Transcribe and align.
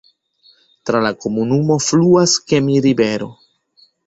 Tra 0.89 1.01
la 1.07 1.11
komunumo 1.25 1.77
fluas 1.89 2.35
Kemi-rivero. 2.53 3.31